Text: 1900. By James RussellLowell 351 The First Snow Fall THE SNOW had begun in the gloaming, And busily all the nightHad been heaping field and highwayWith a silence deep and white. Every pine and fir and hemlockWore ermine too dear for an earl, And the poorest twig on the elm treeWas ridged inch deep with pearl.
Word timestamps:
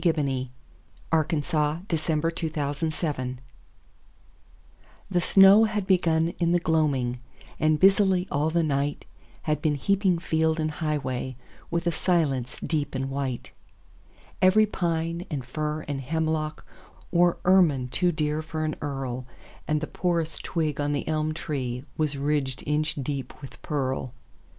1900. 0.03 0.49
By 1.11 1.21
James 1.29 1.45
RussellLowell 1.51 2.35
351 2.35 3.39
The 5.11 5.21
First 5.21 5.33
Snow 5.33 5.57
Fall 5.57 5.61
THE 5.61 5.61
SNOW 5.61 5.63
had 5.65 5.85
begun 5.85 6.29
in 6.39 6.53
the 6.53 6.59
gloaming, 6.59 7.19
And 7.59 7.79
busily 7.79 8.27
all 8.31 8.49
the 8.49 8.63
nightHad 8.63 9.61
been 9.61 9.75
heaping 9.75 10.17
field 10.17 10.59
and 10.59 10.71
highwayWith 10.71 11.85
a 11.85 11.91
silence 11.91 12.59
deep 12.61 12.95
and 12.95 13.11
white. 13.11 13.51
Every 14.41 14.65
pine 14.65 15.27
and 15.29 15.45
fir 15.45 15.81
and 15.81 16.01
hemlockWore 16.01 17.37
ermine 17.45 17.89
too 17.89 18.11
dear 18.11 18.41
for 18.41 18.65
an 18.65 18.75
earl, 18.81 19.27
And 19.67 19.81
the 19.81 19.85
poorest 19.85 20.41
twig 20.41 20.81
on 20.81 20.93
the 20.93 21.07
elm 21.07 21.31
treeWas 21.35 22.15
ridged 22.17 22.63
inch 22.65 22.95
deep 22.95 23.39
with 23.39 23.61
pearl. 23.61 24.13